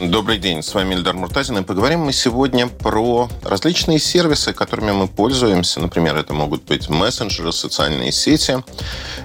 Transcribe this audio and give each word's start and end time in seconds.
Добрый 0.00 0.38
день, 0.38 0.64
с 0.64 0.74
вами 0.74 0.96
Эльдар 0.96 1.14
Муртазин, 1.14 1.58
и 1.58 1.62
поговорим 1.62 2.00
мы 2.00 2.12
сегодня 2.12 2.66
про 2.66 3.28
различные 3.44 4.00
сервисы, 4.00 4.52
которыми 4.52 4.90
мы 4.90 5.06
пользуемся. 5.06 5.78
Например, 5.78 6.16
это 6.16 6.34
могут 6.34 6.64
быть 6.64 6.88
мессенджеры, 6.88 7.52
социальные 7.52 8.10
сети, 8.10 8.64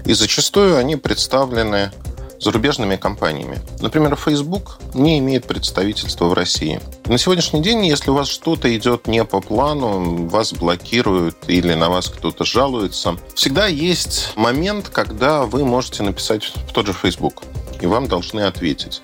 и 0.06 0.14
зачастую 0.14 0.78
они 0.78 0.96
представлены 0.96 1.92
зарубежными 2.40 2.98
компаниями. 2.98 3.60
Например, 3.82 4.16
Facebook 4.16 4.78
не 4.94 5.18
имеет 5.18 5.48
представительства 5.48 6.26
в 6.26 6.34
России. 6.34 6.80
На 7.06 7.18
сегодняшний 7.18 7.62
день, 7.62 7.86
если 7.88 8.12
у 8.12 8.14
вас 8.14 8.30
что-то 8.30 8.74
идет 8.76 9.08
не 9.08 9.26
по 9.26 9.42
плану, 9.42 10.28
вас 10.28 10.54
блокируют 10.54 11.38
или 11.48 11.74
на 11.74 11.90
вас 11.90 12.10
кто-то 12.10 12.46
жалуется, 12.46 13.18
всегда 13.34 13.66
есть 13.66 14.34
момент, 14.36 14.90
когда 14.90 15.46
вы 15.46 15.66
можете 15.66 16.04
написать 16.04 16.44
в 16.44 16.72
тот 16.74 16.86
же 16.86 16.94
Facebook, 16.94 17.42
и 17.82 17.86
вам 17.86 18.08
должны 18.08 18.42
ответить. 18.42 19.02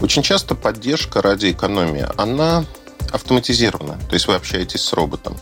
Очень 0.00 0.22
часто 0.22 0.54
поддержка 0.54 1.22
ради 1.22 1.52
экономии, 1.52 2.06
она 2.16 2.64
автоматизирована, 3.12 3.98
то 4.08 4.14
есть 4.14 4.26
вы 4.26 4.34
общаетесь 4.34 4.82
с 4.82 4.92
роботом. 4.92 5.36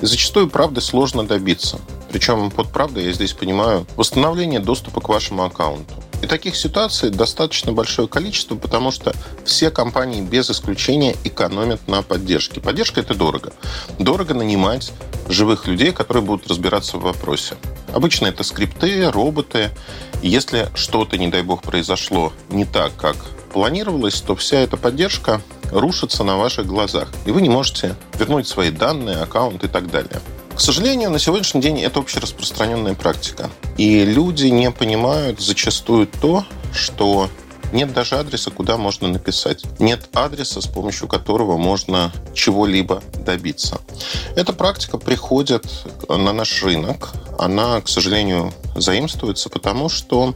И 0.00 0.06
зачастую 0.06 0.48
правды 0.48 0.80
сложно 0.80 1.26
добиться. 1.26 1.78
Причем 2.10 2.50
под 2.50 2.70
правдой 2.70 3.04
я 3.04 3.12
здесь 3.12 3.32
понимаю 3.32 3.86
восстановление 3.96 4.60
доступа 4.60 5.00
к 5.00 5.08
вашему 5.08 5.44
аккаунту. 5.44 5.94
И 6.22 6.26
таких 6.26 6.56
ситуаций 6.56 7.10
достаточно 7.10 7.72
большое 7.72 8.08
количество, 8.08 8.56
потому 8.56 8.90
что 8.90 9.12
все 9.44 9.70
компании 9.70 10.22
без 10.22 10.50
исключения 10.50 11.14
экономят 11.24 11.86
на 11.88 12.02
поддержке. 12.02 12.60
Поддержка– 12.60 13.00
это 13.02 13.14
дорого. 13.14 13.52
Дорого 13.98 14.34
нанимать 14.34 14.92
живых 15.28 15.66
людей, 15.66 15.92
которые 15.92 16.24
будут 16.24 16.48
разбираться 16.48 16.96
в 16.96 17.02
вопросе. 17.02 17.54
Обычно 17.92 18.26
это 18.26 18.44
скрипты, 18.44 19.10
роботы. 19.10 19.70
Если 20.22 20.68
что-то, 20.74 21.18
не 21.18 21.28
дай 21.28 21.42
бог, 21.42 21.62
произошло 21.62 22.32
не 22.50 22.64
так, 22.64 22.96
как 22.96 23.16
планировалось, 23.52 24.20
то 24.20 24.34
вся 24.36 24.58
эта 24.58 24.76
поддержка 24.76 25.40
рушится 25.70 26.24
на 26.24 26.36
ваших 26.36 26.66
глазах. 26.66 27.08
И 27.24 27.30
вы 27.30 27.42
не 27.42 27.48
можете 27.48 27.96
вернуть 28.18 28.46
свои 28.46 28.70
данные, 28.70 29.16
аккаунт 29.18 29.64
и 29.64 29.68
так 29.68 29.90
далее. 29.90 30.20
К 30.56 30.60
сожалению, 30.60 31.10
на 31.10 31.18
сегодняшний 31.18 31.60
день 31.60 31.82
это 31.82 32.00
общераспространенная 32.00 32.94
практика. 32.94 33.50
И 33.76 34.06
люди 34.06 34.46
не 34.46 34.70
понимают 34.70 35.38
зачастую 35.38 36.06
то, 36.06 36.46
что 36.72 37.28
нет 37.74 37.92
даже 37.92 38.16
адреса, 38.16 38.50
куда 38.50 38.78
можно 38.78 39.06
написать. 39.06 39.64
Нет 39.78 40.08
адреса, 40.14 40.62
с 40.62 40.66
помощью 40.66 41.08
которого 41.08 41.58
можно 41.58 42.10
чего-либо 42.32 43.02
добиться. 43.26 43.82
Эта 44.34 44.54
практика 44.54 44.96
приходит 44.96 45.66
на 46.08 46.32
наш 46.32 46.62
рынок. 46.62 47.10
Она, 47.38 47.82
к 47.82 47.88
сожалению, 47.88 48.54
заимствуется, 48.80 49.48
потому 49.48 49.88
что 49.88 50.34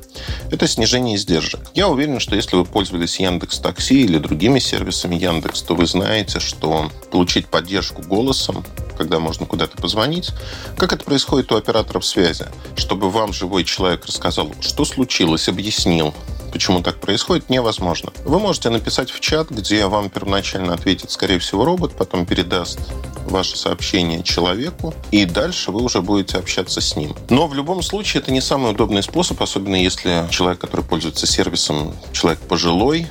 это 0.50 0.66
снижение 0.66 1.16
издержек. 1.16 1.60
Я 1.74 1.88
уверен, 1.88 2.20
что 2.20 2.36
если 2.36 2.56
вы 2.56 2.64
пользовались 2.64 3.20
Яндекс 3.20 3.58
Такси 3.58 4.02
или 4.02 4.19
другими 4.19 4.58
сервисами 4.58 5.16
Яндекс, 5.16 5.62
то 5.62 5.74
вы 5.74 5.86
знаете, 5.86 6.41
что 6.41 6.91
получить 7.11 7.46
поддержку 7.46 8.02
голосом 8.02 8.64
когда 9.00 9.18
можно 9.18 9.46
куда-то 9.46 9.78
позвонить. 9.78 10.30
Как 10.77 10.92
это 10.92 11.02
происходит 11.06 11.50
у 11.52 11.56
операторов 11.56 12.05
связи? 12.05 12.44
Чтобы 12.77 13.08
вам 13.08 13.33
живой 13.33 13.64
человек 13.64 14.05
рассказал, 14.05 14.52
что 14.61 14.84
случилось, 14.84 15.48
объяснил, 15.48 16.12
почему 16.52 16.83
так 16.83 17.00
происходит, 17.00 17.48
невозможно. 17.48 18.12
Вы 18.27 18.39
можете 18.39 18.68
написать 18.68 19.11
в 19.11 19.20
чат, 19.20 19.48
где 19.48 19.86
вам 19.86 20.11
первоначально 20.11 20.74
ответит, 20.74 21.11
скорее 21.11 21.39
всего, 21.39 21.64
робот, 21.64 21.96
потом 21.96 22.27
передаст 22.27 22.79
ваше 23.27 23.57
сообщение 23.57 24.23
человеку, 24.23 24.95
и 25.11 25.25
дальше 25.25 25.70
вы 25.70 25.83
уже 25.83 26.01
будете 26.03 26.39
общаться 26.39 26.81
с 26.81 26.97
ним. 26.97 27.14
Но 27.29 27.47
в 27.47 27.55
любом 27.55 27.83
случае 27.83 28.23
это 28.23 28.33
не 28.33 28.41
самый 28.41 28.73
удобный 28.73 29.03
способ, 29.03 29.41
особенно 29.42 29.77
если 29.77 30.27
человек, 30.31 30.61
который 30.61 30.85
пользуется 30.85 31.27
сервисом, 31.27 31.95
человек 32.13 32.41
пожилой, 32.41 33.07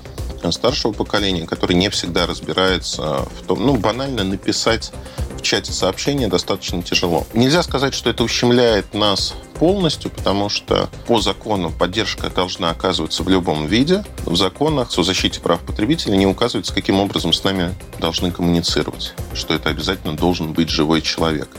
старшего 0.51 0.93
поколения, 0.93 1.45
который 1.45 1.75
не 1.75 1.89
всегда 1.89 2.25
разбирается 2.25 3.27
в 3.39 3.45
том, 3.45 3.65
ну, 3.65 3.75
банально 3.75 4.23
написать 4.23 4.91
в 5.37 5.41
чате 5.41 5.71
сообщения 5.73 6.27
достаточно 6.27 6.81
тяжело. 6.81 7.27
Нельзя 7.33 7.61
сказать, 7.63 7.93
что 7.93 8.09
это 8.09 8.23
ущемляет 8.23 8.93
нас 8.93 9.33
полностью, 9.59 10.09
потому 10.09 10.49
что 10.49 10.89
по 11.05 11.19
закону 11.19 11.69
поддержка 11.69 12.29
должна 12.29 12.71
оказываться 12.71 13.23
в 13.23 13.29
любом 13.29 13.67
виде. 13.67 14.03
В 14.25 14.35
законах 14.37 14.97
о 14.97 15.03
защите 15.03 15.41
прав 15.41 15.59
потребителей 15.59 16.17
не 16.17 16.25
указывается, 16.25 16.73
каким 16.73 16.99
образом 16.99 17.33
с 17.33 17.43
нами 17.43 17.75
должны 17.99 18.31
коммуницировать, 18.31 19.13
что 19.33 19.53
это 19.53 19.69
обязательно 19.69 20.15
должен 20.15 20.53
быть 20.53 20.69
живой 20.69 21.01
человек. 21.01 21.49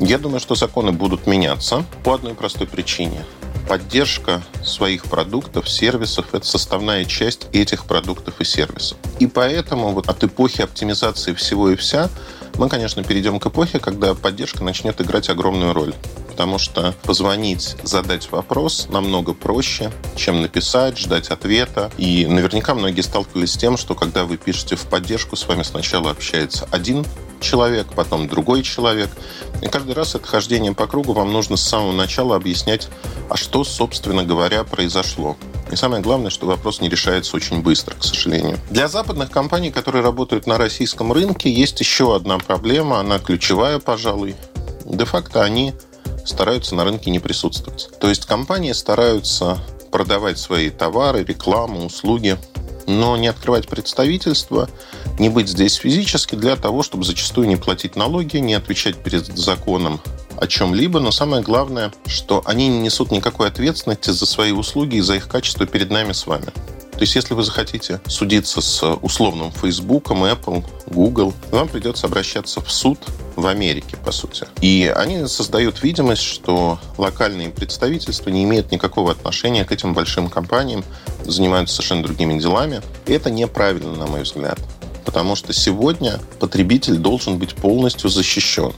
Я 0.00 0.18
думаю, 0.18 0.40
что 0.40 0.56
законы 0.56 0.92
будут 0.92 1.26
меняться 1.26 1.84
по 2.04 2.14
одной 2.14 2.34
простой 2.34 2.66
причине 2.66 3.24
поддержка 3.68 4.42
своих 4.64 5.04
продуктов, 5.04 5.68
сервисов– 5.68 6.26
это 6.32 6.46
составная 6.46 7.04
часть 7.04 7.48
этих 7.52 7.84
продуктов 7.84 8.40
и 8.40 8.44
сервисов. 8.44 8.96
И 9.18 9.26
поэтому 9.26 9.90
вот 9.90 10.08
от 10.08 10.22
эпохи 10.22 10.62
оптимизации 10.62 11.34
всего 11.34 11.70
и 11.70 11.76
вся 11.76 12.08
мы, 12.58 12.68
конечно, 12.68 13.02
перейдем 13.02 13.38
к 13.38 13.46
эпохе, 13.46 13.78
когда 13.78 14.14
поддержка 14.14 14.64
начнет 14.64 15.00
играть 15.00 15.28
огромную 15.28 15.74
роль. 15.74 15.94
Потому 16.36 16.58
что 16.58 16.94
позвонить, 17.04 17.76
задать 17.82 18.30
вопрос 18.30 18.88
намного 18.90 19.32
проще, 19.32 19.90
чем 20.16 20.42
написать, 20.42 20.98
ждать 20.98 21.28
ответа. 21.28 21.90
И 21.96 22.26
наверняка 22.26 22.74
многие 22.74 23.00
сталкивались 23.00 23.54
с 23.54 23.56
тем, 23.56 23.78
что 23.78 23.94
когда 23.94 24.26
вы 24.26 24.36
пишете 24.36 24.76
в 24.76 24.82
поддержку, 24.82 25.34
с 25.34 25.48
вами 25.48 25.62
сначала 25.62 26.10
общается 26.10 26.68
один 26.70 27.06
человек, 27.40 27.86
потом 27.94 28.28
другой 28.28 28.62
человек. 28.64 29.08
И 29.62 29.66
каждый 29.68 29.94
раз 29.94 30.14
это 30.14 30.26
хождение 30.26 30.74
по 30.74 30.86
кругу 30.86 31.14
вам 31.14 31.32
нужно 31.32 31.56
с 31.56 31.62
самого 31.62 31.92
начала 31.92 32.36
объяснять, 32.36 32.88
а 33.30 33.38
что, 33.38 33.64
собственно 33.64 34.22
говоря, 34.22 34.62
произошло. 34.64 35.38
И 35.72 35.76
самое 35.76 36.02
главное, 36.02 36.28
что 36.28 36.46
вопрос 36.46 36.82
не 36.82 36.90
решается 36.90 37.34
очень 37.34 37.62
быстро, 37.62 37.94
к 37.94 38.04
сожалению. 38.04 38.58
Для 38.68 38.88
западных 38.88 39.30
компаний, 39.30 39.70
которые 39.70 40.02
работают 40.04 40.46
на 40.46 40.58
российском 40.58 41.14
рынке, 41.14 41.50
есть 41.50 41.80
еще 41.80 42.14
одна 42.14 42.38
проблема, 42.38 43.00
она 43.00 43.18
ключевая, 43.20 43.78
пожалуй. 43.78 44.36
Де-факто 44.84 45.42
они 45.42 45.72
стараются 46.28 46.74
на 46.74 46.84
рынке 46.84 47.10
не 47.10 47.18
присутствовать. 47.18 47.90
То 48.00 48.08
есть 48.08 48.26
компании 48.26 48.72
стараются 48.72 49.58
продавать 49.90 50.38
свои 50.38 50.70
товары, 50.70 51.24
рекламу, 51.24 51.86
услуги, 51.86 52.38
но 52.86 53.16
не 53.16 53.28
открывать 53.28 53.68
представительство, 53.68 54.68
не 55.18 55.28
быть 55.28 55.48
здесь 55.48 55.74
физически 55.74 56.34
для 56.34 56.56
того, 56.56 56.82
чтобы 56.82 57.04
зачастую 57.04 57.48
не 57.48 57.56
платить 57.56 57.96
налоги, 57.96 58.36
не 58.36 58.54
отвечать 58.54 58.96
перед 58.96 59.26
законом 59.36 60.00
о 60.36 60.46
чем-либо, 60.46 61.00
но 61.00 61.10
самое 61.10 61.42
главное, 61.42 61.92
что 62.06 62.42
они 62.44 62.68
не 62.68 62.78
несут 62.78 63.10
никакой 63.10 63.48
ответственности 63.48 64.10
за 64.10 64.26
свои 64.26 64.52
услуги 64.52 64.96
и 64.96 65.00
за 65.00 65.14
их 65.16 65.28
качество 65.28 65.66
перед 65.66 65.90
нами 65.90 66.12
с 66.12 66.26
вами. 66.26 66.46
То 66.96 67.02
есть, 67.02 67.14
если 67.14 67.34
вы 67.34 67.42
захотите 67.42 68.00
судиться 68.06 68.62
с 68.62 68.82
условным 69.02 69.52
Facebook, 69.52 70.10
Apple, 70.10 70.64
Google, 70.86 71.34
вам 71.50 71.68
придется 71.68 72.06
обращаться 72.06 72.62
в 72.62 72.70
суд 72.72 72.98
в 73.36 73.46
Америке, 73.46 73.96
по 74.04 74.10
сути. 74.12 74.46
И 74.60 74.92
они 74.94 75.26
создают 75.26 75.82
видимость, 75.82 76.22
что 76.22 76.78
локальные 76.98 77.50
представительства 77.50 78.30
не 78.30 78.44
имеют 78.44 78.72
никакого 78.72 79.12
отношения 79.12 79.64
к 79.64 79.72
этим 79.72 79.94
большим 79.94 80.28
компаниям, 80.28 80.84
занимаются 81.24 81.76
совершенно 81.76 82.02
другими 82.02 82.38
делами. 82.40 82.80
И 83.06 83.12
это 83.12 83.30
неправильно, 83.30 83.94
на 83.94 84.06
мой 84.06 84.22
взгляд. 84.22 84.58
Потому 85.04 85.36
что 85.36 85.52
сегодня 85.52 86.18
потребитель 86.40 86.96
должен 86.96 87.38
быть 87.38 87.54
полностью 87.54 88.10
защищен. 88.10 88.72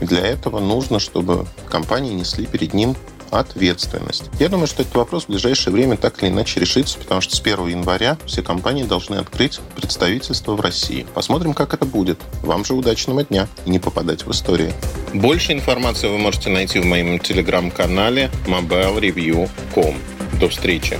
И 0.00 0.04
для 0.04 0.20
этого 0.20 0.60
нужно, 0.60 1.00
чтобы 1.00 1.46
компании 1.68 2.12
несли 2.12 2.46
перед 2.46 2.74
ним 2.74 2.96
ответственность. 3.32 4.24
Я 4.38 4.48
думаю, 4.48 4.66
что 4.66 4.82
этот 4.82 4.94
вопрос 4.94 5.24
в 5.24 5.28
ближайшее 5.28 5.72
время 5.72 5.96
так 5.96 6.22
или 6.22 6.30
иначе 6.30 6.60
решится, 6.60 6.98
потому 6.98 7.20
что 7.20 7.34
с 7.34 7.40
1 7.40 7.66
января 7.66 8.18
все 8.26 8.42
компании 8.42 8.84
должны 8.84 9.16
открыть 9.16 9.60
представительство 9.74 10.54
в 10.54 10.60
России. 10.60 11.06
Посмотрим, 11.14 11.54
как 11.54 11.74
это 11.74 11.86
будет. 11.86 12.20
Вам 12.42 12.64
же 12.64 12.74
удачного 12.74 13.24
дня 13.24 13.48
и 13.64 13.70
не 13.70 13.78
попадать 13.78 14.26
в 14.26 14.30
историю. 14.30 14.72
Больше 15.14 15.52
информации 15.52 16.08
вы 16.08 16.18
можете 16.18 16.50
найти 16.50 16.78
в 16.78 16.84
моем 16.84 17.18
телеграм-канале 17.18 18.30
mobilereview.com. 18.46 19.96
До 20.38 20.48
встречи! 20.48 20.98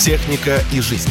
Техника 0.00 0.62
и 0.72 0.80
жизнь 0.80 1.10